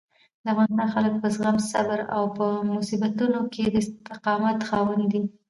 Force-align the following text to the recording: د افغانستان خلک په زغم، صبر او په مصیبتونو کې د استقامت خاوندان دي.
د 0.43 0.45
افغانستان 0.51 0.87
خلک 0.93 1.13
په 1.21 1.27
زغم، 1.35 1.57
صبر 1.71 1.99
او 2.15 2.23
په 2.37 2.45
مصیبتونو 2.75 3.39
کې 3.53 3.63
د 3.67 3.75
استقامت 3.83 4.57
خاوندان 4.69 5.09
دي. 5.11 5.21